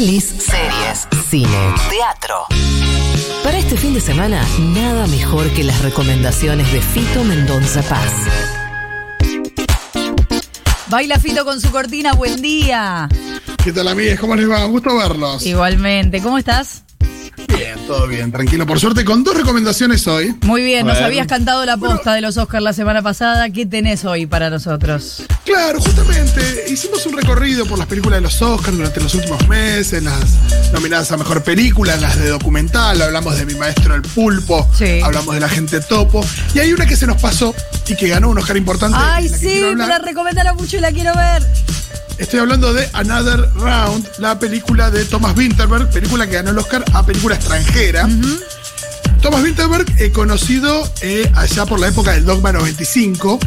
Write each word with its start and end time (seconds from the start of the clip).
Pelis, 0.00 0.24
series, 0.24 1.06
cine, 1.28 1.74
teatro. 1.90 2.46
Para 3.44 3.58
este 3.58 3.76
fin 3.76 3.92
de 3.92 4.00
semana, 4.00 4.42
nada 4.58 5.06
mejor 5.08 5.50
que 5.50 5.62
las 5.62 5.82
recomendaciones 5.82 6.72
de 6.72 6.80
Fito 6.80 7.22
Mendonza 7.22 7.82
Paz. 7.82 8.10
Baila 10.86 11.18
Fito 11.18 11.44
con 11.44 11.60
su 11.60 11.70
cortina, 11.70 12.14
buen 12.14 12.40
día. 12.40 13.10
¿Qué 13.62 13.74
tal, 13.74 13.88
amigues? 13.88 14.18
¿Cómo 14.18 14.34
les 14.36 14.50
va? 14.50 14.64
Un 14.64 14.72
gusto 14.72 14.96
verlos. 14.96 15.44
Igualmente, 15.44 16.22
¿cómo 16.22 16.38
estás? 16.38 16.82
Bien, 17.60 17.78
todo 17.86 18.06
bien, 18.06 18.32
tranquilo. 18.32 18.66
Por 18.66 18.80
suerte, 18.80 19.04
con 19.04 19.22
dos 19.22 19.36
recomendaciones 19.36 20.06
hoy. 20.06 20.34
Muy 20.40 20.62
bien, 20.62 20.86
nos 20.86 20.96
habías 20.96 21.26
cantado 21.26 21.66
la 21.66 21.76
posta 21.76 22.14
de 22.14 22.22
los 22.22 22.38
Oscars 22.38 22.64
la 22.64 22.72
semana 22.72 23.02
pasada. 23.02 23.50
¿Qué 23.50 23.66
tenés 23.66 24.06
hoy 24.06 24.24
para 24.24 24.48
nosotros? 24.48 25.24
Claro, 25.44 25.78
justamente 25.78 26.40
hicimos 26.70 27.04
un 27.04 27.18
recorrido 27.18 27.66
por 27.66 27.76
las 27.78 27.86
películas 27.86 28.16
de 28.16 28.22
los 28.22 28.40
Oscars 28.40 28.74
durante 28.78 28.98
los 29.00 29.14
últimos 29.14 29.46
meses, 29.46 30.02
las 30.02 30.24
nominadas 30.72 31.12
a 31.12 31.18
mejor 31.18 31.42
película, 31.42 31.96
las 31.96 32.18
de 32.18 32.28
documental, 32.28 33.02
hablamos 33.02 33.36
de 33.36 33.44
Mi 33.44 33.54
Maestro 33.54 33.94
el 33.94 34.02
Pulpo, 34.02 34.66
Sí. 34.74 35.00
hablamos 35.02 35.34
de 35.34 35.40
La 35.40 35.48
Gente 35.50 35.80
Topo, 35.80 36.24
y 36.54 36.60
hay 36.60 36.72
una 36.72 36.86
que 36.86 36.96
se 36.96 37.06
nos 37.06 37.20
pasó 37.20 37.54
y 37.88 37.94
que 37.94 38.08
ganó 38.08 38.30
un 38.30 38.38
Oscar 38.38 38.56
importante. 38.56 38.96
Ay, 38.98 39.28
sí, 39.28 39.60
me 39.76 39.86
la 39.86 39.98
recomendaron 39.98 40.56
mucho 40.56 40.78
y 40.78 40.80
la 40.80 40.92
quiero 40.92 41.12
ver. 41.14 41.42
Estoy 42.20 42.40
hablando 42.40 42.74
de 42.74 42.86
Another 42.92 43.48
Round, 43.56 44.06
la 44.18 44.38
película 44.38 44.90
de 44.90 45.06
Thomas 45.06 45.34
Winterberg, 45.34 45.88
película 45.90 46.26
que 46.26 46.34
ganó 46.34 46.50
el 46.50 46.58
Oscar 46.58 46.84
a 46.92 47.04
película 47.04 47.34
extranjera. 47.34 48.06
Thomas 49.22 49.42
Winterberg, 49.42 49.86
eh, 49.98 50.12
conocido 50.12 50.86
eh, 51.00 51.32
allá 51.34 51.64
por 51.64 51.80
la 51.80 51.88
época 51.88 52.12
del 52.12 52.26
Dogma 52.26 52.52
95, 52.52 53.40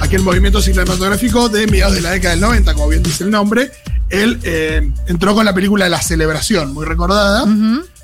aquel 0.00 0.20
movimiento 0.20 0.60
cinematográfico 0.60 1.48
de 1.48 1.66
mediados 1.68 1.94
de 1.94 2.02
la 2.02 2.10
década 2.10 2.32
del 2.32 2.42
90, 2.42 2.74
como 2.74 2.88
bien 2.88 3.02
dice 3.02 3.24
el 3.24 3.30
nombre. 3.30 3.70
Él 4.10 4.38
eh, 4.42 4.92
entró 5.06 5.34
con 5.34 5.46
la 5.46 5.54
película 5.54 5.88
La 5.88 6.02
Celebración, 6.02 6.74
muy 6.74 6.84
recordada. 6.84 7.46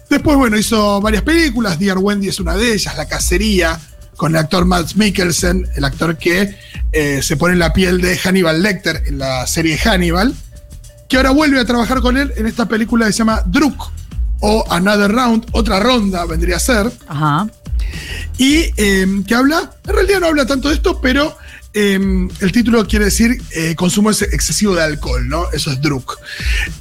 Después, 0.09 0.39
bueno, 0.39 0.57
hizo 0.57 1.03
varias 1.03 1.23
películas. 1.23 1.79
Dear 1.79 1.99
Wendy 1.99 2.29
es 2.29 2.41
una 2.41 2.57
de 2.57 2.73
ellas, 2.73 2.97
La 2.97 3.07
Cacería, 3.07 3.79
con 4.17 4.33
el 4.33 4.39
actor 4.39 4.65
Mads 4.65 4.97
Mikkelsen, 4.97 5.67
el 5.77 5.85
actor 5.85 6.17
que 6.19 6.57
eh, 6.93 7.21
se 7.23 7.37
pone 7.37 7.55
en 7.55 7.59
la 7.59 7.73
piel 7.73 8.01
de 8.01 8.17
Hannibal 8.19 8.63
Lecter 8.63 9.03
en 9.07 9.19
la 9.19 9.47
serie 9.47 9.77
Hannibal, 9.79 10.35
que 11.09 11.17
ahora 11.17 11.31
vuelve 11.31 11.61
a 11.61 11.65
trabajar 11.65 12.01
con 12.01 12.17
él 12.17 12.33
en 12.37 12.47
esta 12.47 12.67
película 12.67 13.07
que 13.07 13.13
se 13.13 13.19
llama 13.19 13.43
Druk 13.47 13.91
o 14.41 14.65
Another 14.71 15.11
Round, 15.11 15.47
otra 15.53 15.81
ronda 15.81 16.25
vendría 16.27 16.57
a 16.57 16.61
ser, 16.61 16.91
Ajá. 17.07 17.49
y 18.39 18.71
eh, 18.77 19.07
que 19.27 19.35
habla, 19.35 19.71
en 19.87 19.95
realidad 19.95 20.21
no 20.21 20.27
habla 20.27 20.47
tanto 20.47 20.69
de 20.69 20.75
esto, 20.75 21.01
pero 21.01 21.37
eh, 21.73 21.95
el 22.41 22.53
título 22.53 22.87
quiere 22.87 23.07
decir 23.07 23.41
eh, 23.53 23.75
consumo 23.75 24.11
ex- 24.11 24.23
excesivo 24.23 24.75
de 24.77 24.83
alcohol, 24.83 25.29
¿no? 25.29 25.51
Eso 25.53 25.71
es 25.73 25.81
Druk. 25.81 26.19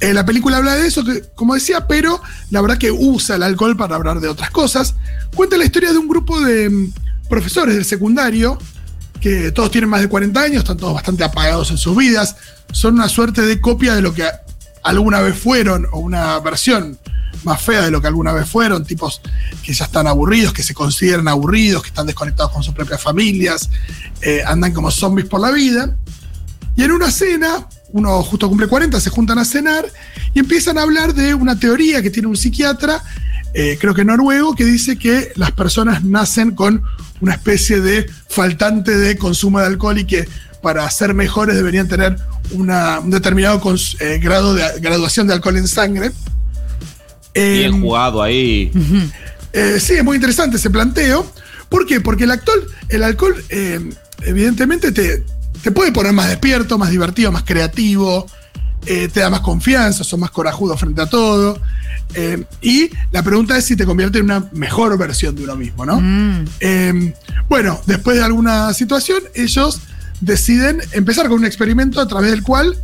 Eh, 0.00 0.12
la 0.14 0.24
película 0.24 0.58
habla 0.58 0.74
de 0.76 0.86
eso, 0.86 1.04
que, 1.04 1.22
como 1.34 1.54
decía, 1.54 1.86
pero 1.88 2.20
la 2.50 2.60
verdad 2.60 2.78
que 2.78 2.92
usa 2.92 3.36
el 3.36 3.42
alcohol 3.42 3.76
para 3.76 3.96
hablar 3.96 4.20
de 4.20 4.28
otras 4.28 4.50
cosas. 4.50 4.94
Cuenta 5.34 5.56
la 5.56 5.64
historia 5.64 5.90
de 5.92 5.98
un 5.98 6.06
grupo 6.08 6.40
de 6.40 6.70
mm, 6.70 6.92
profesores 7.28 7.74
del 7.74 7.84
secundario, 7.84 8.58
que 9.20 9.52
todos 9.52 9.70
tienen 9.70 9.90
más 9.90 10.00
de 10.00 10.08
40 10.08 10.40
años, 10.40 10.58
están 10.58 10.76
todos 10.76 10.94
bastante 10.94 11.24
apagados 11.24 11.70
en 11.70 11.78
sus 11.78 11.96
vidas, 11.96 12.36
son 12.72 12.94
una 12.94 13.08
suerte 13.08 13.42
de 13.42 13.60
copia 13.60 13.94
de 13.94 14.02
lo 14.02 14.12
que 14.12 14.28
alguna 14.82 15.20
vez 15.20 15.36
fueron, 15.36 15.86
o 15.92 16.00
una 16.00 16.38
versión 16.40 16.98
más 17.42 17.60
fea 17.60 17.82
de 17.82 17.90
lo 17.90 18.00
que 18.00 18.06
alguna 18.06 18.32
vez 18.32 18.48
fueron, 18.48 18.84
tipos 18.84 19.20
que 19.62 19.72
ya 19.72 19.84
están 19.84 20.06
aburridos, 20.06 20.52
que 20.52 20.62
se 20.62 20.74
consideran 20.74 21.28
aburridos, 21.28 21.82
que 21.82 21.88
están 21.88 22.06
desconectados 22.06 22.52
con 22.52 22.62
sus 22.62 22.74
propias 22.74 23.02
familias, 23.02 23.70
eh, 24.20 24.42
andan 24.46 24.72
como 24.72 24.90
zombies 24.90 25.28
por 25.28 25.40
la 25.40 25.50
vida. 25.50 25.96
Y 26.76 26.82
en 26.82 26.92
una 26.92 27.10
cena, 27.10 27.68
uno 27.92 28.22
justo 28.22 28.48
cumple 28.48 28.66
40, 28.66 29.00
se 29.00 29.10
juntan 29.10 29.38
a 29.38 29.44
cenar 29.44 29.86
y 30.32 30.40
empiezan 30.40 30.78
a 30.78 30.82
hablar 30.82 31.14
de 31.14 31.34
una 31.34 31.58
teoría 31.58 32.02
que 32.02 32.10
tiene 32.10 32.28
un 32.28 32.36
psiquiatra, 32.36 33.02
eh, 33.54 33.78
creo 33.80 33.94
que 33.94 34.04
noruego, 34.04 34.54
que 34.54 34.64
dice 34.64 34.98
que 34.98 35.32
las 35.36 35.52
personas 35.52 36.04
nacen 36.04 36.50
con 36.54 36.82
una 37.20 37.32
especie 37.34 37.80
de 37.80 38.06
faltante 38.28 38.96
de 38.96 39.16
consumo 39.16 39.60
de 39.60 39.66
alcohol 39.66 39.98
y 39.98 40.04
que 40.04 40.28
para 40.62 40.88
ser 40.90 41.14
mejores 41.14 41.54
deberían 41.56 41.86
tener 41.88 42.16
una- 42.50 42.98
un 43.00 43.10
determinado 43.10 43.60
eh, 44.00 44.18
grado 44.22 44.54
de 44.54 44.64
graduación 44.80 45.26
de 45.26 45.34
alcohol 45.34 45.56
en 45.56 45.68
sangre. 45.68 46.10
Bien 47.34 47.74
Em, 47.74 47.80
jugado 47.80 48.22
ahí. 48.22 48.70
eh, 49.52 49.78
sí, 49.80 49.94
es 49.94 50.04
muy 50.04 50.16
interesante 50.16 50.56
ese 50.56 50.70
planteo. 50.70 51.26
¿Por 51.68 51.86
qué? 51.86 52.00
Porque 52.00 52.24
el, 52.24 52.30
actor, 52.30 52.54
el 52.88 53.02
alcohol, 53.02 53.34
eh, 53.48 53.80
evidentemente, 54.22 54.92
te, 54.92 55.24
te 55.62 55.70
puede 55.72 55.90
poner 55.92 56.12
más 56.12 56.28
despierto, 56.28 56.78
más 56.78 56.90
divertido, 56.90 57.32
más 57.32 57.42
creativo, 57.42 58.26
eh, 58.86 59.08
te 59.12 59.20
da 59.20 59.30
más 59.30 59.40
confianza, 59.40 60.04
sos 60.04 60.18
más 60.18 60.30
corajudo 60.30 60.76
frente 60.76 61.02
a 61.02 61.06
todo. 61.06 61.60
Eh, 62.14 62.44
y 62.60 62.90
la 63.10 63.22
pregunta 63.22 63.56
es 63.56 63.64
si 63.64 63.76
te 63.76 63.84
convierte 63.84 64.18
en 64.18 64.24
una 64.24 64.48
mejor 64.52 64.96
versión 64.98 65.34
de 65.34 65.44
uno 65.44 65.56
mismo, 65.56 65.84
¿no? 65.84 66.00
Mm. 66.00 66.44
Eh, 66.60 67.14
bueno, 67.48 67.80
después 67.86 68.16
de 68.16 68.24
alguna 68.24 68.72
situación, 68.74 69.22
ellos 69.34 69.80
deciden 70.20 70.80
empezar 70.92 71.28
con 71.28 71.38
un 71.38 71.44
experimento 71.44 72.00
a 72.00 72.08
través 72.08 72.30
del 72.30 72.42
cual 72.42 72.76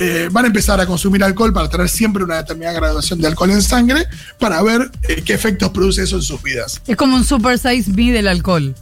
eh, 0.00 0.28
van 0.30 0.44
a 0.44 0.48
empezar 0.48 0.80
a 0.80 0.86
consumir 0.86 1.24
alcohol 1.24 1.52
para 1.52 1.68
tener 1.68 1.88
siempre 1.88 2.22
una 2.22 2.36
determinada 2.36 2.78
graduación 2.78 3.20
de 3.20 3.26
alcohol 3.26 3.50
en 3.50 3.62
sangre 3.62 4.06
para 4.38 4.62
ver 4.62 4.90
eh, 5.02 5.22
qué 5.24 5.34
efectos 5.34 5.70
produce 5.70 6.04
eso 6.04 6.16
en 6.16 6.22
sus 6.22 6.40
vidas. 6.40 6.80
Es 6.86 6.96
como 6.96 7.16
un 7.16 7.24
super 7.24 7.58
size 7.58 7.90
me 7.90 8.12
del 8.12 8.28
alcohol. 8.28 8.74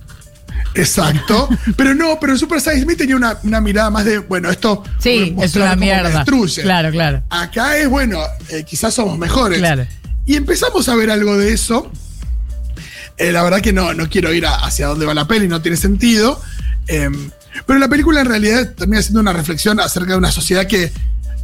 Exacto. 0.76 1.48
pero 1.76 1.94
no, 1.94 2.18
pero 2.20 2.36
Super 2.36 2.60
Size 2.60 2.84
Me 2.86 2.94
tenía 2.96 3.16
una, 3.16 3.38
una 3.42 3.60
mirada 3.60 3.90
más 3.90 4.04
de, 4.04 4.18
bueno, 4.18 4.50
esto 4.50 4.82
Sí, 4.98 5.34
es 5.40 5.54
una 5.56 5.76
mierda. 5.76 6.10
destruye. 6.10 6.62
Claro, 6.62 6.90
claro. 6.90 7.22
Acá 7.30 7.76
es, 7.78 7.88
bueno, 7.88 8.20
eh, 8.50 8.64
quizás 8.64 8.94
somos 8.94 9.18
mejores. 9.18 9.58
Claro. 9.58 9.86
Y 10.26 10.36
empezamos 10.36 10.88
a 10.88 10.94
ver 10.96 11.10
algo 11.10 11.36
de 11.36 11.52
eso. 11.52 11.90
Eh, 13.18 13.32
la 13.32 13.42
verdad 13.42 13.60
que 13.60 13.72
no, 13.72 13.94
no 13.94 14.08
quiero 14.10 14.32
ir 14.34 14.44
a- 14.46 14.56
hacia 14.56 14.86
dónde 14.88 15.06
va 15.06 15.14
la 15.14 15.26
peli, 15.26 15.48
no 15.48 15.62
tiene 15.62 15.76
sentido. 15.76 16.40
Eh, 16.88 17.08
pero 17.66 17.78
la 17.78 17.88
película 17.88 18.20
en 18.20 18.26
realidad 18.26 18.72
termina 18.76 19.00
siendo 19.02 19.20
una 19.20 19.32
reflexión 19.32 19.80
acerca 19.80 20.12
de 20.12 20.18
una 20.18 20.30
sociedad 20.30 20.66
que, 20.66 20.92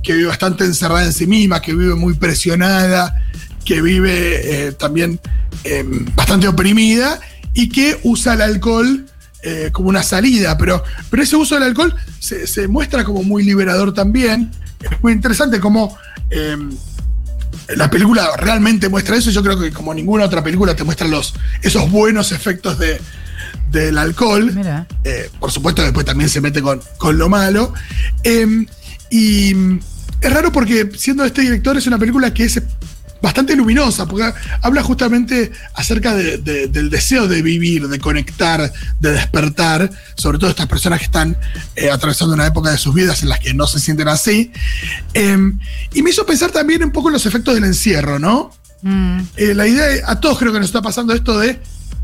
que 0.03 0.13
vive 0.13 0.27
bastante 0.29 0.65
encerrada 0.65 1.05
en 1.05 1.13
sí 1.13 1.27
misma, 1.27 1.63
que 1.63 1.75
vive 1.75 1.95
muy 1.95 2.15
presionada, 2.15 3.23
que 3.65 3.81
vive 3.81 4.67
eh, 4.67 4.73
también 4.73 5.19
eh, 5.65 5.85
bastante 6.15 6.49
oprimida 6.49 7.19
y 7.55 7.69
que 7.71 7.99
usa 8.03 8.35
el 8.35 8.43
alcohol 8.43 9.07
eh, 9.43 9.71
como 9.73 9.89
una 9.89 10.03
salida. 10.03 10.57
Pero, 10.57 10.83
pero 11.11 11.23
ese 11.23 11.37
uso 11.37 11.55
del 11.55 11.65
alcohol 11.65 11.95
se, 12.19 12.47
se 12.47 12.69
muestra 12.69 13.05
como 13.05 13.23
muy 13.23 13.43
liberador 13.45 13.93
también. 13.93 14.51
Es 14.81 15.03
muy 15.03 15.13
interesante 15.13 15.61
como 15.61 15.97
la 17.77 17.91
película 17.91 18.29
realmente 18.37 18.89
muestra 18.89 19.17
eso. 19.17 19.31
Yo 19.31 19.43
creo 19.43 19.59
que 19.59 19.71
como 19.71 19.95
ninguna 19.95 20.25
otra 20.25 20.43
película 20.43 20.75
te 20.75 20.85
muestra 20.85 21.07
los, 21.09 21.35
esos 21.63 21.91
buenos 21.91 22.33
efectos 22.33 22.79
de, 22.79 23.01
del 23.71 23.99
alcohol. 23.99 24.53
Eh, 25.05 25.31
por 25.39 25.51
supuesto, 25.51 25.83
después 25.83 26.07
también 26.07 26.29
se 26.29 26.41
mete 26.41 26.63
con, 26.63 26.81
con 26.99 27.19
lo 27.19 27.29
malo. 27.29 27.73
Eh, 28.23 28.67
y 29.11 29.55
es 30.21 30.33
raro 30.33 30.53
porque 30.53 30.91
siendo 30.97 31.25
este 31.25 31.43
director 31.43 31.77
es 31.77 31.87
una 31.87 31.99
película 31.99 32.33
que 32.33 32.45
es 32.45 32.63
bastante 33.23 33.55
luminosa, 33.57 34.07
porque 34.07 34.33
habla 34.61 34.83
justamente 34.83 35.53
acerca 35.75 36.15
de- 36.15 36.39
de- 36.39 36.67
del 36.67 36.91
deseo 36.91 37.29
de 37.29 37.41
vivir, 37.41 37.87
de 37.89 37.99
conectar, 38.01 38.73
de 39.01 39.13
despertar, 39.13 39.91
sobre 40.17 40.39
todo 40.39 40.51
estas 40.51 40.67
personas 40.67 40.99
que 40.99 41.05
están 41.07 41.37
eh, 41.77 41.91
atravesando 41.91 42.35
una 42.35 42.47
época 42.47 42.71
de 42.71 42.79
sus 42.79 42.93
vidas 42.95 43.23
en 43.23 43.29
las 43.29 43.39
que 43.39 43.55
no 43.55 43.67
se 43.67 43.79
sienten 43.81 44.09
así. 44.09 44.51
Eh, 45.15 45.39
y 45.95 46.03
me 46.03 46.11
hizo 46.11 46.27
pensar 46.27 46.51
también 46.51 46.83
un 46.85 46.91
poco 46.91 47.09
en 47.09 47.15
los 47.15 47.25
efectos 47.27 47.55
del 47.55 47.65
encierro, 47.65 48.19
¿no? 48.19 48.51
Mm. 48.83 49.21
Eh, 49.37 49.55
la 49.55 49.67
idea, 49.69 49.87
de- 49.87 50.03
a 50.05 50.19
todos 50.21 50.39
creo 50.39 50.53
que 50.53 50.59
nos 50.59 50.67
está 50.67 50.83
pasando 50.83 51.15
esto 51.15 51.39
de, 51.39 51.61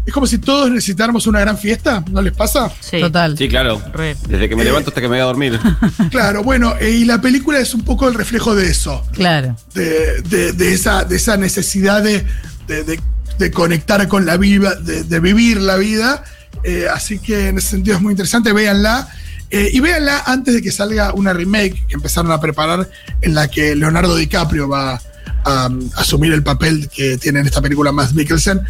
es 0.09 0.13
como 0.15 0.27
si 0.27 0.39
todos 0.39 0.71
necesitáramos 0.71 1.27
una 1.27 1.41
gran 1.41 1.57
fiesta, 1.59 2.03
¿no 2.11 2.21
les 2.23 2.33
pasa? 2.33 2.71
Sí. 2.81 3.01
Total. 3.01 3.37
Sí, 3.37 3.49
claro. 3.49 3.81
Re. 3.93 4.17
Desde 4.29 4.49
que 4.49 4.57
me 4.57 4.65
levanto 4.65 4.91
hasta 4.91 5.01
que 5.01 5.09
me 5.09 5.17
voy 5.17 5.21
a 5.21 5.25
dormir. 5.25 5.59
Claro, 6.11 6.43
bueno, 6.43 6.75
eh, 6.81 6.91
y 6.91 7.05
la 7.05 7.21
película 7.21 7.59
es 7.59 7.75
un 7.75 7.83
poco 7.83 8.09
el 8.09 8.15
reflejo 8.15 8.55
de 8.55 8.71
eso, 8.71 9.05
Claro. 9.13 9.57
de, 9.75 10.23
de- 10.23 10.53
de 10.53 10.73
esa, 10.75 11.05
de 11.05 11.17
esa 11.17 11.37
necesidad 11.37 12.03
de, 12.03 12.25
de- 12.67 12.85
de- 12.85 13.01
de 13.39 13.51
conectar 13.51 14.09
con 14.09 14.25
la 14.27 14.37
vida, 14.37 14.75
de, 14.77 15.05
de 15.05 15.21
vivir 15.21 15.61
la 15.61 15.77
vida. 15.77 16.25
Eh, 16.65 16.87
así 16.93 17.19
que 17.19 17.49
en 17.49 17.59
ese 17.59 17.69
sentido 17.69 17.97
es 17.97 18.03
muy 18.03 18.13
interesante, 18.13 18.53
véanla. 18.53 19.09
Eh, 19.51 19.71
y 19.73 19.81
véanla 19.81 20.23
antes 20.27 20.55
de 20.55 20.63
que 20.63 20.73
salga 20.73 21.13
una 21.15 21.33
remake 21.33 21.87
que 21.87 21.95
empezaron 21.95 22.33
a 22.33 22.41
preparar 22.41 22.89
en 23.21 23.35
la 23.35 23.49
que 23.49 23.75
Leonardo 23.77 24.17
DiCaprio 24.17 24.69
va 24.69 25.01
a, 25.45 25.67
um, 25.69 25.89
asumir 25.97 26.33
el 26.33 26.43
papel 26.43 26.89
que 26.89 27.17
tiene 27.19 27.41
en 27.41 27.47
esta 27.47 27.61
película 27.63 27.93
más 27.93 28.13
Mikkelsen. 28.15 28.61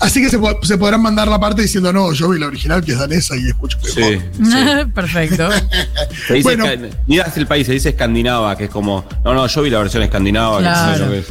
Así 0.00 0.20
que 0.20 0.28
se, 0.30 0.38
se 0.62 0.78
podrán 0.78 1.00
mandar 1.00 1.28
la 1.28 1.38
parte 1.38 1.62
diciendo, 1.62 1.92
no, 1.92 2.12
yo 2.12 2.28
vi 2.30 2.38
la 2.40 2.46
original 2.46 2.82
que 2.84 2.92
es 2.92 2.98
danesa 2.98 3.36
y 3.36 3.48
es 3.48 3.56
mucho 3.56 3.78
mejor. 3.78 4.02
Sí. 4.02 4.90
Perfecto. 4.94 5.48
Se 6.26 6.34
dice 6.34 6.42
Bueno. 6.42 6.64
el 6.66 7.46
país, 7.46 7.66
se 7.66 7.72
dice 7.72 7.90
escandinava, 7.90 8.56
que 8.56 8.64
es 8.64 8.70
como. 8.70 9.04
No, 9.24 9.32
no, 9.34 9.46
yo 9.46 9.62
vi 9.62 9.70
la 9.70 9.78
versión 9.78 10.02
escandinava, 10.02 10.58
que 10.58 10.62
Claro. 10.64 10.90
no 10.90 10.96
sé 10.96 11.04
lo 11.04 11.10
que 11.12 11.18
es. 11.20 11.26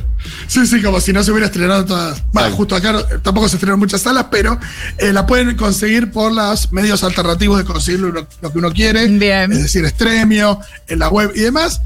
Sí, 0.48 0.68
sí, 0.68 0.82
como 0.82 1.00
si 1.02 1.12
no 1.14 1.24
se 1.24 1.32
hubiera 1.32 1.48
estrenado 1.48 1.86
todas. 1.86 2.24
Claro. 2.32 2.56
justo 2.56 2.76
acá 2.76 2.94
tampoco 3.22 3.48
se 3.50 3.56
estrenan 3.58 3.80
muchas 3.80 4.02
salas, 4.02 4.28
pero 4.32 4.58
eh, 4.98 5.12
la 5.14 5.26
pueden 5.26 5.56
conseguir 5.56 6.12
por 6.12 6.32
los 6.32 6.72
medios 6.72 7.04
alternativos 7.04 7.58
de 7.58 7.66
conseguir 7.66 8.00
lo, 8.02 8.12
lo 8.42 8.52
que 8.52 8.58
uno 8.58 8.72
quiere. 8.72 9.08
Bien. 9.08 9.52
Es 9.52 9.64
decir, 9.64 9.84
Estremio, 9.86 10.60
en 10.88 11.00
la 11.00 11.10
web 11.10 11.32
y 11.36 11.40
demás. 11.42 11.82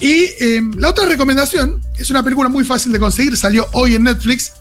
Y 0.00 0.24
eh, 0.40 0.60
la 0.76 0.90
otra 0.90 1.06
recomendación 1.06 1.80
es 1.98 2.10
una 2.10 2.22
película 2.22 2.48
muy 2.48 2.64
fácil 2.64 2.92
de 2.92 2.98
conseguir, 2.98 3.36
salió 3.36 3.66
hoy 3.72 3.94
en 3.94 4.02
Netflix. 4.04 4.52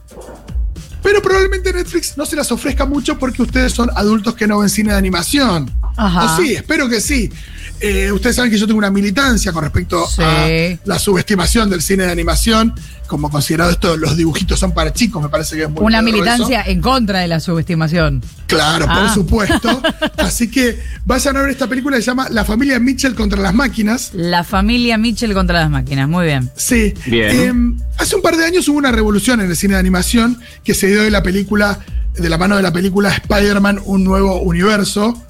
Pero 1.05 1.21
probablemente 1.21 1.71
Netflix 1.71 2.17
no 2.17 2.25
se 2.25 2.35
las 2.35 2.51
ofrezca 2.51 2.85
mucho 2.85 3.17
porque 3.19 3.43
ustedes 3.43 3.71
son 3.73 3.89
adultos 3.95 4.33
que 4.33 4.47
no 4.47 4.57
ven 4.59 4.69
cine 4.69 4.91
de 4.91 4.97
animación. 4.97 5.71
Ajá. 5.95 6.33
O 6.35 6.41
sí, 6.41 6.53
espero 6.55 6.89
que 6.89 6.99
sí. 6.99 7.31
Eh, 7.79 8.11
ustedes 8.11 8.35
saben 8.37 8.49
que 8.49 8.57
yo 8.57 8.65
tengo 8.65 8.79
una 8.79 8.89
militancia 8.89 9.51
con 9.53 9.63
respecto 9.63 10.03
Sí. 10.07 10.21
a 10.23 10.79
la 10.85 10.97
subestimación 10.97 11.69
del 11.69 11.81
cine 11.83 12.05
de 12.05 12.11
animación. 12.11 12.73
Como 13.05 13.29
considerado 13.29 13.69
esto, 13.69 13.95
los 13.97 14.17
dibujitos 14.17 14.59
son 14.59 14.71
para 14.73 14.91
chicos, 14.91 15.21
me 15.21 15.29
parece 15.29 15.55
que 15.55 15.63
es 15.63 15.69
muy 15.69 15.83
Una 15.83 16.01
militancia 16.01 16.63
en 16.65 16.81
contra 16.81 17.19
de 17.19 17.27
la 17.27 17.39
subestimación. 17.39 18.23
Claro, 18.47 18.85
por 18.87 18.95
Ah. 18.97 19.13
supuesto. 19.13 19.81
Así 20.17 20.49
que 20.49 20.79
vayan 21.05 21.37
a 21.37 21.41
ver 21.41 21.51
esta 21.51 21.67
película 21.67 21.97
que 21.97 22.01
se 22.01 22.07
llama 22.07 22.27
La 22.31 22.43
familia 22.45 22.79
Mitchell 22.79 23.13
contra 23.13 23.39
las 23.39 23.53
máquinas. 23.53 24.09
La 24.13 24.43
familia 24.43 24.97
Mitchell 24.97 25.33
contra 25.35 25.59
las 25.59 25.69
máquinas. 25.69 26.09
Muy 26.09 26.25
bien. 26.25 26.49
Sí. 26.55 26.95
Bien. 27.05 27.77
Eh, 27.79 27.83
hace 27.97 28.15
un 28.15 28.21
par 28.21 28.38
de 28.38 28.45
años 28.45 28.68
hubo 28.68 28.77
una 28.77 28.92
revolución 28.92 29.42
en 29.42 29.50
el 29.50 29.56
cine 29.56 29.74
de 29.74 29.80
animación 29.80 30.39
que 30.63 30.74
se 30.74 30.88
dio 30.88 31.03
de 31.03 31.12
la 31.12 31.24
película, 31.24 31.80
de 32.13 32.30
la 32.30 32.38
mano 32.38 32.56
de 32.56 32.62
la 32.62 32.74
película 32.74 33.09
Spider-Man, 33.09 33.81
un 33.86 34.03
nuevo 34.03 34.42
universo. 34.42 35.21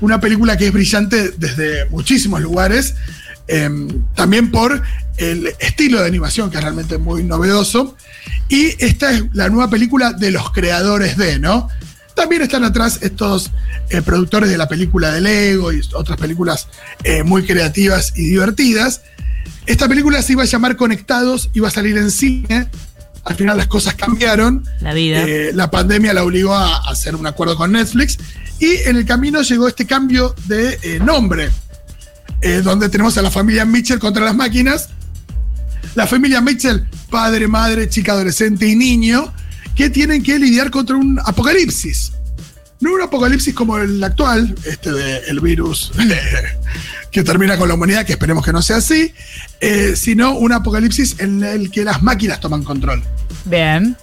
Una 0.00 0.20
película 0.20 0.58
que 0.58 0.66
es 0.66 0.72
brillante 0.72 1.30
desde 1.38 1.88
muchísimos 1.90 2.40
lugares. 2.40 2.94
eh, 3.48 3.70
también 4.14 4.50
por 4.50 4.82
el 5.18 5.52
estilo 5.60 6.00
de 6.00 6.06
animación, 6.06 6.50
que 6.50 6.58
es 6.58 6.62
realmente 6.62 6.98
muy 6.98 7.22
novedoso. 7.22 7.96
Y 8.48 8.74
esta 8.84 9.12
es 9.12 9.24
la 9.32 9.48
nueva 9.48 9.70
película 9.70 10.12
de 10.12 10.30
los 10.30 10.50
creadores 10.50 11.16
de, 11.16 11.38
¿no? 11.38 11.68
También 12.14 12.42
están 12.42 12.64
atrás 12.64 13.00
estos 13.02 13.50
eh, 13.90 14.00
productores 14.02 14.48
de 14.48 14.56
la 14.56 14.68
película 14.68 15.12
de 15.12 15.20
Lego 15.20 15.72
y 15.72 15.80
otras 15.92 16.18
películas 16.18 16.68
eh, 17.04 17.22
muy 17.22 17.44
creativas 17.44 18.12
y 18.16 18.28
divertidas. 18.28 19.02
Esta 19.66 19.88
película 19.88 20.22
se 20.22 20.32
iba 20.32 20.42
a 20.42 20.46
llamar 20.46 20.76
Conectados, 20.76 21.50
iba 21.52 21.68
a 21.68 21.70
salir 21.70 21.96
en 21.98 22.10
cine. 22.10 22.68
Al 23.24 23.34
final 23.34 23.56
las 23.56 23.66
cosas 23.66 23.94
cambiaron. 23.94 24.64
La 24.80 24.94
vida. 24.94 25.22
Eh, 25.22 25.50
la 25.52 25.70
pandemia 25.70 26.14
la 26.14 26.22
obligó 26.22 26.54
a 26.54 26.76
a 26.76 26.90
hacer 26.90 27.16
un 27.16 27.26
acuerdo 27.26 27.56
con 27.56 27.72
Netflix. 27.72 28.18
Y 28.58 28.76
en 28.86 28.96
el 28.96 29.04
camino 29.04 29.42
llegó 29.42 29.68
este 29.68 29.86
cambio 29.86 30.34
de 30.46 30.78
eh, 30.82 30.98
nombre, 31.00 31.50
eh, 32.40 32.62
donde 32.62 32.88
tenemos 32.88 33.18
a 33.18 33.22
la 33.22 33.30
familia 33.30 33.64
Mitchell 33.64 33.98
contra 33.98 34.24
las 34.24 34.34
máquinas. 34.34 34.88
La 35.94 36.06
familia 36.06 36.40
Mitchell, 36.40 36.86
padre, 37.10 37.48
madre, 37.48 37.88
chica, 37.88 38.12
adolescente 38.12 38.66
y 38.66 38.76
niño, 38.76 39.32
que 39.74 39.90
tienen 39.90 40.22
que 40.22 40.38
lidiar 40.38 40.70
contra 40.70 40.96
un 40.96 41.18
apocalipsis. 41.24 42.12
No 42.80 42.92
un 42.92 43.02
apocalipsis 43.02 43.54
como 43.54 43.78
el 43.78 44.02
actual, 44.04 44.54
este 44.64 44.92
del 44.92 45.40
virus 45.40 45.92
que 47.10 47.22
termina 47.22 47.56
con 47.56 47.68
la 47.68 47.74
humanidad, 47.74 48.04
que 48.04 48.12
esperemos 48.12 48.44
que 48.44 48.52
no 48.52 48.62
sea 48.62 48.76
así, 48.76 49.12
eh, 49.60 49.94
sino 49.96 50.36
un 50.36 50.52
apocalipsis 50.52 51.16
en 51.18 51.42
el 51.42 51.70
que 51.70 51.84
las 51.84 52.02
máquinas 52.02 52.40
toman 52.40 52.64
control. 52.64 53.02
Bien. 53.44 53.96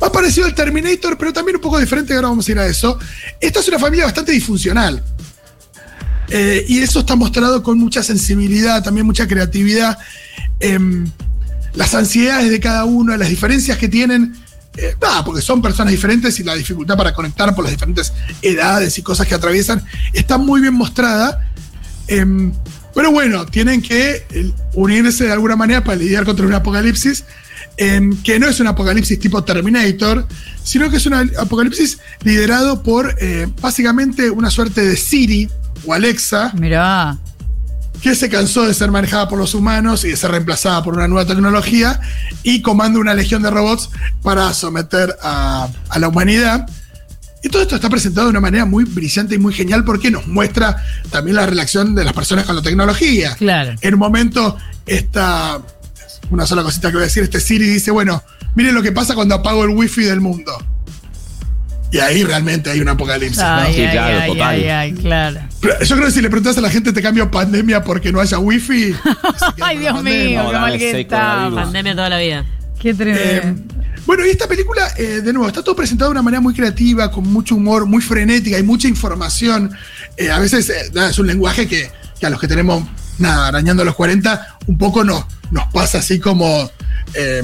Ha 0.00 0.10
parecido 0.10 0.46
el 0.46 0.54
Terminator, 0.54 1.18
pero 1.18 1.32
también 1.32 1.56
un 1.56 1.62
poco 1.62 1.78
diferente, 1.78 2.14
ahora 2.14 2.28
vamos 2.28 2.48
a 2.48 2.52
ir 2.52 2.58
a 2.58 2.66
eso. 2.66 2.98
Esta 3.40 3.60
es 3.60 3.68
una 3.68 3.78
familia 3.78 4.06
bastante 4.06 4.32
disfuncional. 4.32 5.02
Eh, 6.30 6.64
y 6.68 6.78
eso 6.78 7.00
está 7.00 7.16
mostrado 7.16 7.62
con 7.62 7.78
mucha 7.78 8.02
sensibilidad, 8.02 8.82
también 8.82 9.04
mucha 9.04 9.26
creatividad. 9.26 9.98
Em, 10.60 11.10
las 11.74 11.94
ansiedades 11.94 12.50
de 12.50 12.60
cada 12.60 12.84
uno, 12.84 13.16
las 13.16 13.28
diferencias 13.28 13.76
que 13.78 13.88
tienen, 13.88 14.36
eh, 14.76 14.94
nada, 15.00 15.24
porque 15.24 15.42
son 15.42 15.60
personas 15.60 15.90
diferentes 15.90 16.38
y 16.38 16.44
la 16.44 16.54
dificultad 16.54 16.96
para 16.96 17.12
conectar 17.12 17.54
por 17.54 17.64
las 17.64 17.72
diferentes 17.72 18.12
edades 18.40 18.96
y 18.96 19.02
cosas 19.02 19.26
que 19.26 19.34
atraviesan 19.34 19.84
está 20.12 20.38
muy 20.38 20.60
bien 20.60 20.74
mostrada. 20.74 21.50
Em, 22.10 22.52
pero 22.92 23.12
bueno, 23.12 23.46
tienen 23.46 23.80
que 23.80 24.26
unirse 24.74 25.24
de 25.24 25.32
alguna 25.32 25.54
manera 25.54 25.84
para 25.84 25.96
lidiar 25.96 26.24
contra 26.24 26.44
un 26.44 26.52
apocalipsis, 26.52 27.24
em, 27.76 28.20
que 28.22 28.40
no 28.40 28.48
es 28.48 28.58
un 28.58 28.66
apocalipsis 28.66 29.18
tipo 29.20 29.44
Terminator, 29.44 30.26
sino 30.64 30.90
que 30.90 30.96
es 30.96 31.06
un 31.06 31.14
apocalipsis 31.14 32.00
liderado 32.24 32.82
por 32.82 33.14
eh, 33.20 33.46
básicamente 33.62 34.28
una 34.28 34.50
suerte 34.50 34.84
de 34.84 34.96
Siri 34.96 35.48
o 35.86 35.94
Alexa, 35.94 36.52
Mirá. 36.58 37.16
que 38.02 38.16
se 38.16 38.28
cansó 38.28 38.66
de 38.66 38.74
ser 38.74 38.90
manejada 38.90 39.28
por 39.28 39.38
los 39.38 39.54
humanos 39.54 40.04
y 40.04 40.08
de 40.08 40.16
ser 40.16 40.32
reemplazada 40.32 40.82
por 40.82 40.94
una 40.94 41.06
nueva 41.06 41.28
tecnología 41.28 42.00
y 42.42 42.60
comanda 42.60 42.98
una 42.98 43.14
legión 43.14 43.42
de 43.42 43.50
robots 43.50 43.88
para 44.24 44.52
someter 44.52 45.16
a, 45.22 45.68
a 45.88 45.98
la 46.00 46.08
humanidad. 46.08 46.68
Y 47.42 47.48
todo 47.48 47.62
esto 47.62 47.74
está 47.76 47.88
presentado 47.88 48.26
de 48.26 48.30
una 48.32 48.40
manera 48.40 48.66
muy 48.66 48.84
brillante 48.84 49.34
y 49.34 49.38
muy 49.38 49.54
genial 49.54 49.84
porque 49.84 50.10
nos 50.10 50.26
muestra 50.26 50.76
también 51.10 51.36
la 51.36 51.46
relación 51.46 51.94
de 51.94 52.04
las 52.04 52.12
personas 52.12 52.44
con 52.44 52.54
la 52.54 52.62
tecnología. 52.62 53.34
Claro. 53.36 53.74
En 53.80 53.94
un 53.94 54.00
momento, 54.00 54.58
esta, 54.86 55.58
una 56.30 56.46
sola 56.46 56.62
cosita 56.62 56.88
que 56.88 56.94
voy 56.96 57.02
a 57.02 57.06
decir, 57.06 57.22
este 57.22 57.40
Siri 57.40 57.66
dice, 57.66 57.90
bueno, 57.90 58.22
miren 58.54 58.74
lo 58.74 58.82
que 58.82 58.92
pasa 58.92 59.14
cuando 59.14 59.34
apago 59.36 59.64
el 59.64 59.70
wifi 59.70 60.02
del 60.02 60.20
mundo. 60.20 60.52
Y 61.92 61.98
ahí 61.98 62.22
realmente 62.22 62.70
hay 62.70 62.80
un 62.80 62.88
apocalipsis. 62.88 63.38
¿no? 63.42 63.46
Ay, 63.48 63.74
Sí, 63.74 63.80
ay, 63.80 63.90
claro, 63.92 64.20
ay, 64.20 64.30
total. 64.30 64.48
ay, 64.48 64.64
ay, 64.68 64.92
claro. 64.92 65.40
Pero 65.60 65.80
yo 65.82 65.96
creo 65.96 66.06
que 66.06 66.12
si 66.12 66.22
le 66.22 66.28
preguntas 66.30 66.56
a 66.56 66.60
la 66.60 66.70
gente 66.70 66.92
te 66.92 67.02
cambio 67.02 67.30
pandemia 67.30 67.82
porque 67.82 68.12
no 68.12 68.20
haya 68.20 68.38
wifi. 68.38 68.94
Ay, 69.60 69.78
Dios 69.78 70.02
mío, 70.02 70.42
No, 70.44 70.50
qué 70.50 70.58
mal 70.58 70.78
que 70.78 71.00
está. 71.00 71.50
Pandemia 71.52 71.94
toda 71.96 72.08
la 72.10 72.18
vida. 72.18 72.44
Qué 72.80 72.90
Eh, 72.90 72.94
tremendo. 72.94 73.74
bueno, 74.06 74.26
y 74.26 74.30
esta 74.30 74.48
película, 74.48 74.88
eh, 74.96 75.20
de 75.22 75.32
nuevo, 75.32 75.46
está 75.48 75.62
todo 75.62 75.76
presentado 75.76 76.10
de 76.10 76.12
una 76.12 76.22
manera 76.22 76.40
muy 76.40 76.54
creativa, 76.54 77.10
con 77.10 77.24
mucho 77.32 77.54
humor, 77.56 77.86
muy 77.86 78.02
frenética 78.02 78.58
y 78.58 78.62
mucha 78.62 78.88
información. 78.88 79.70
Eh, 80.16 80.30
a 80.30 80.38
veces 80.38 80.70
eh, 80.70 80.90
es 81.08 81.18
un 81.18 81.26
lenguaje 81.26 81.68
que, 81.68 81.90
que 82.18 82.26
a 82.26 82.30
los 82.30 82.40
que 82.40 82.48
tenemos, 82.48 82.82
nada, 83.18 83.48
arañando 83.48 83.84
los 83.84 83.94
40, 83.94 84.58
un 84.66 84.78
poco 84.78 85.04
nos, 85.04 85.24
nos 85.50 85.70
pasa 85.72 85.98
así 85.98 86.18
como, 86.18 86.70
eh, 87.14 87.42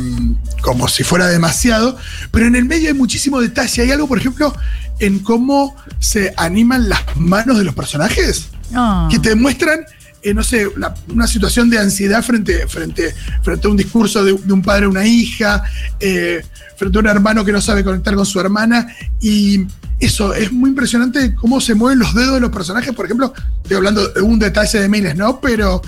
como 0.63 0.89
si 0.89 1.05
fuera 1.05 1.27
demasiado. 1.29 1.97
Pero 2.31 2.47
en 2.47 2.57
el 2.57 2.65
medio 2.65 2.89
hay 2.89 2.95
muchísimo 2.95 3.41
detalle. 3.41 3.83
Hay 3.83 3.91
algo, 3.91 4.09
por 4.09 4.19
ejemplo, 4.19 4.55
en 4.99 5.19
cómo 5.19 5.77
se 5.99 6.33
animan 6.39 6.89
las 6.89 7.03
manos 7.17 7.59
de 7.59 7.65
los 7.65 7.75
personajes 7.75 8.49
Ah. 8.75 9.07
que 9.11 9.19
te 9.21 9.35
muestran, 9.37 9.81
eh, 10.27 10.35
no 10.35 10.43
sé, 10.43 10.67
una 11.09 11.27
situación 11.29 11.71
de 11.71 11.79
ansiedad 11.79 12.21
frente, 12.21 12.67
frente, 12.67 13.15
frente 13.45 13.69
a 13.69 13.71
un 13.71 13.77
discurso 13.77 14.25
de, 14.25 14.33
un 14.33 14.61
padre 14.61 14.87
a 14.87 14.89
una 14.89 15.07
hija, 15.07 15.63
eh, 16.01 16.45
frente 16.77 16.99
a 16.99 17.01
un 17.01 17.07
hermano 17.07 17.45
que 17.45 17.53
no 17.53 17.61
sabe 17.61 17.85
conectar 17.85 18.13
con 18.17 18.27
su 18.27 18.41
hermana. 18.41 18.89
Y 19.21 19.67
eso, 20.01 20.35
es 20.35 20.51
muy 20.51 20.71
impresionante 20.71 21.33
cómo 21.37 21.61
se 21.61 21.77
mueven 21.77 22.01
los 22.01 22.13
dedos 22.13 22.35
de 22.35 22.41
los 22.41 22.51
personajes. 22.51 22.93
Por 22.93 23.05
ejemplo, 23.05 23.33
estoy 23.63 23.77
hablando 23.77 24.09
de 24.09 24.21
un 24.21 24.41
detalle 24.41 24.81
de 24.81 24.89
miles, 24.89 25.15
¿no? 25.15 25.41
Pero, 25.41 25.81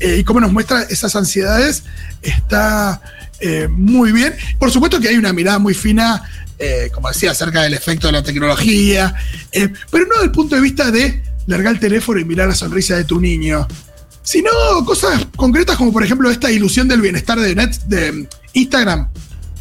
eh, 0.00 0.16
y 0.18 0.24
cómo 0.24 0.40
nos 0.40 0.52
muestra 0.52 0.82
esas 0.82 1.14
ansiedades, 1.14 1.84
está 2.20 3.00
muy 3.70 4.10
bien. 4.10 4.34
Por 4.58 4.72
supuesto 4.72 4.98
que 4.98 5.08
hay 5.08 5.16
una 5.16 5.32
mirada 5.32 5.60
muy 5.60 5.74
fina. 5.74 6.20
como 6.92 7.08
decía, 7.08 7.30
acerca 7.30 7.62
del 7.62 7.74
efecto 7.74 8.08
de 8.08 8.14
la 8.14 8.22
tecnología, 8.24 9.14
pero 9.52 10.06
no 10.06 10.14
desde 10.14 10.24
el 10.24 10.30
punto 10.32 10.56
de 10.56 10.62
vista 10.62 10.90
de 10.90 11.22
largar 11.46 11.74
el 11.74 11.80
teléfono 11.80 12.20
y 12.20 12.24
mirar 12.24 12.48
la 12.48 12.54
sonrisa 12.54 12.96
de 12.96 13.04
tu 13.04 13.20
niño, 13.20 13.66
sino 14.22 14.50
cosas 14.84 15.26
concretas 15.36 15.76
como 15.76 15.92
por 15.92 16.02
ejemplo 16.02 16.30
esta 16.30 16.50
ilusión 16.50 16.88
del 16.88 17.00
bienestar 17.00 17.38
de, 17.38 17.54
net, 17.54 17.74
de 17.86 18.28
Instagram. 18.52 19.08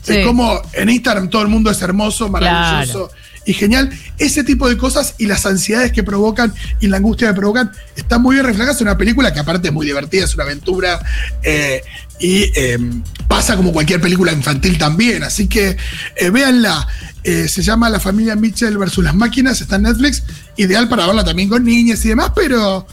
Sí. 0.02 0.14
De 0.14 0.24
cómo 0.26 0.62
en 0.74 0.90
Instagram 0.90 1.30
todo 1.30 1.44
el 1.44 1.48
mundo 1.48 1.72
es 1.72 1.82
hermoso, 1.82 2.30
maravilloso 2.30 3.10
y 3.46 3.54
genial. 3.54 3.90
Ese 4.18 4.44
tipo 4.44 4.70
de 4.70 4.78
cosas 4.78 5.16
y 5.18 5.26
las 5.26 5.46
ansiedades 5.46 5.92
que 5.92 6.04
provocan 6.04 6.54
y 6.80 6.88
la 6.88 6.98
angustia 6.98 7.30
que 7.30 7.34
provocan 7.34 7.72
están 7.96 8.22
muy 8.22 8.36
bien 8.36 8.46
reflejadas 8.46 8.80
en 8.82 8.88
una 8.88 8.98
película 8.98 9.34
que 9.34 9.40
aparte 9.40 9.68
es 9.68 9.74
muy 9.74 9.86
divertida, 9.86 10.26
es 10.26 10.36
una 10.36 10.44
aventura 10.44 11.00
eh, 11.42 11.84
y 12.24 12.54
eh, 12.56 12.80
pasa 13.28 13.58
como 13.58 13.74
cualquier 13.74 14.00
película 14.00 14.32
infantil 14.32 14.78
también. 14.78 15.24
Así 15.24 15.48
que 15.48 15.76
eh, 16.16 16.30
véanla. 16.30 16.88
Eh, 17.26 17.48
se 17.48 17.62
llama 17.62 17.90
La 17.90 18.02
familia 18.02 18.36
Mitchell 18.36 18.78
versus 18.78 19.04
las 19.04 19.16
máquinas, 19.16 19.60
está 19.60 19.76
en 19.76 19.84
Netflix. 19.84 20.24
Ideal 20.58 20.88
para 20.88 21.06
verla 21.06 21.24
también 21.26 21.50
con 21.50 21.64
niñas 21.64 22.04
y 22.06 22.10
demás, 22.10 22.32
pero 22.34 22.88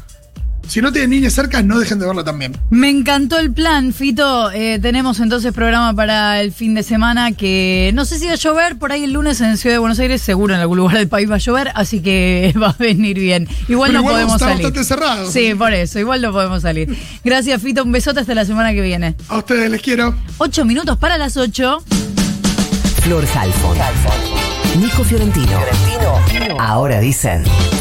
si 0.70 0.80
no 0.80 0.92
tienen 0.92 1.10
niñas 1.10 1.32
cerca, 1.32 1.62
no 1.62 1.80
dejen 1.80 1.98
de 1.98 2.06
verla 2.06 2.22
también. 2.22 2.56
Me 2.70 2.88
encantó 2.88 3.40
el 3.40 3.52
plan, 3.52 3.92
Fito. 3.92 4.52
Eh, 4.52 4.78
tenemos 4.80 5.18
entonces 5.18 5.52
programa 5.52 5.92
para 5.94 6.40
el 6.40 6.52
fin 6.52 6.74
de 6.74 6.84
semana 6.84 7.32
que 7.32 7.90
no 7.94 8.04
sé 8.04 8.20
si 8.20 8.26
va 8.26 8.32
a 8.34 8.36
llover, 8.36 8.78
por 8.78 8.92
ahí 8.92 9.02
el 9.02 9.12
lunes 9.12 9.40
en 9.40 9.56
Ciudad 9.58 9.74
de 9.74 9.78
Buenos 9.80 9.98
Aires, 9.98 10.22
seguro 10.22 10.54
en 10.54 10.60
algún 10.60 10.78
lugar 10.78 10.96
del 10.96 11.08
país 11.08 11.28
va 11.28 11.34
a 11.34 11.38
llover, 11.38 11.72
así 11.74 12.00
que 12.00 12.54
va 12.62 12.68
a 12.68 12.76
venir 12.78 13.18
bien. 13.18 13.48
Igual 13.68 13.90
Pero 13.90 13.98
no 13.98 14.00
igual 14.04 14.14
podemos 14.14 14.34
está 14.34 14.46
salir. 14.50 14.62
bastante 14.64 14.84
cerrado. 14.84 15.30
Sí, 15.30 15.54
por 15.56 15.72
eso, 15.72 15.98
igual 15.98 16.22
no 16.22 16.30
podemos 16.30 16.62
salir. 16.62 16.96
Gracias, 17.24 17.60
Fito. 17.60 17.82
Un 17.82 17.90
besote 17.90 18.20
hasta 18.20 18.34
la 18.34 18.44
semana 18.44 18.72
que 18.72 18.80
viene. 18.80 19.16
A 19.28 19.38
ustedes 19.38 19.68
les 19.70 19.82
quiero. 19.82 20.14
Ocho 20.38 20.64
minutos 20.64 20.96
para 20.98 21.18
las 21.18 21.36
ocho. 21.36 21.82
Flor 23.02 23.24
Halfon. 23.34 23.76
Nico 24.80 25.02
Fiorentino. 25.02 25.58
Ahora 26.58 27.00
dicen. 27.00 27.42